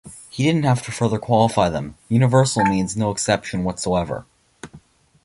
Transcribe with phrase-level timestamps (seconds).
[0.31, 4.25] He didn't have to further qualify them- universal means no exception whatsoever.